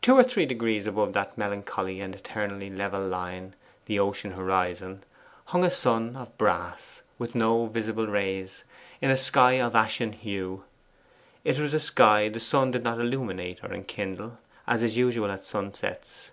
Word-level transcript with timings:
Two 0.00 0.14
or 0.16 0.24
three 0.24 0.46
degrees 0.46 0.86
above 0.86 1.12
that 1.12 1.36
melancholy 1.36 2.00
and 2.00 2.14
eternally 2.14 2.70
level 2.70 3.06
line, 3.06 3.54
the 3.84 3.98
ocean 4.00 4.30
horizon, 4.30 5.04
hung 5.48 5.64
a 5.64 5.70
sun 5.70 6.16
of 6.16 6.38
brass, 6.38 7.02
with 7.18 7.34
no 7.34 7.66
visible 7.66 8.06
rays, 8.06 8.64
in 9.02 9.10
a 9.10 9.18
sky 9.18 9.60
of 9.60 9.74
ashen 9.74 10.12
hue. 10.14 10.64
It 11.44 11.58
was 11.58 11.74
a 11.74 11.78
sky 11.80 12.30
the 12.30 12.40
sun 12.40 12.70
did 12.70 12.84
not 12.84 13.00
illuminate 13.00 13.62
or 13.62 13.70
enkindle, 13.74 14.38
as 14.66 14.82
is 14.82 14.96
usual 14.96 15.30
at 15.30 15.44
sunsets. 15.44 16.30